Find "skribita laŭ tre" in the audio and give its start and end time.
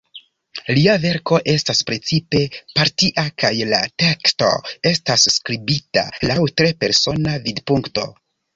5.37-6.75